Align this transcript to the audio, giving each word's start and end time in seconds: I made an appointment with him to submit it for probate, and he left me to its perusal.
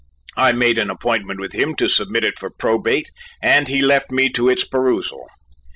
I 0.35 0.51
made 0.51 0.79
an 0.79 0.89
appointment 0.89 1.39
with 1.39 1.53
him 1.53 1.75
to 1.75 1.87
submit 1.87 2.23
it 2.23 2.39
for 2.39 2.49
probate, 2.49 3.11
and 3.39 3.67
he 3.67 3.83
left 3.83 4.09
me 4.09 4.31
to 4.31 4.49
its 4.49 4.65
perusal. 4.65 5.27